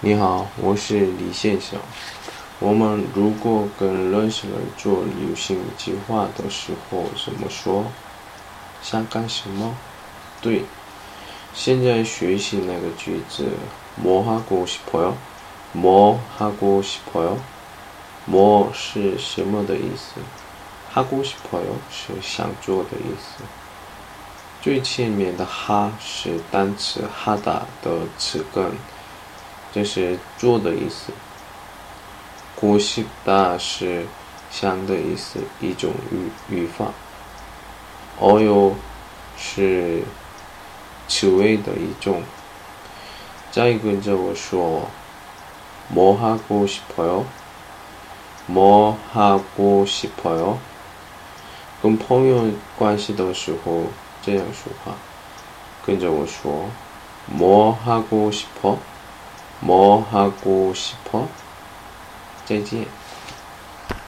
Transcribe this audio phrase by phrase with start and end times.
[0.00, 1.78] 你好，我是李先生。
[2.60, 7.84] 我们如果跟认识人做旅行计划的时候怎么说？
[8.82, 9.74] 想干什么？
[10.40, 10.62] 对，
[11.54, 13.48] 现在学习那个句子，
[14.02, 15.14] 뭐하고싶어 요？
[15.72, 17.38] 뭐하고싶어 요？
[18.30, 20.20] 뭐是什么的意思？
[20.94, 23.42] 하고싶어요是想做的意思。
[24.62, 28.72] 最前面的하是单词하다的词根。
[29.72, 31.12] 这是做的意思。
[32.56, 34.06] 고싶다是
[34.50, 36.86] 想的意思，一种语语法。
[38.20, 38.74] 어요
[39.36, 40.02] 是
[41.08, 42.22] 词尾的一种。
[43.50, 44.88] 再跟着我说，
[45.92, 47.24] 뭐하고싶어 요？
[48.46, 50.58] 뭐하고싶어 요？
[51.82, 53.84] 跟朋友关系的时候
[54.22, 54.94] 这样说话，
[55.84, 56.70] 跟着我说，
[57.26, 58.76] 뭐하고싶 어？
[59.59, 62.89] 뭐 하고 싶어再见。